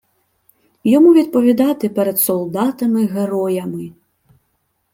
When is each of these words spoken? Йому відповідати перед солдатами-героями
Йому 0.83 1.13
відповідати 1.13 1.89
перед 1.89 2.19
солдатами-героями 2.19 3.91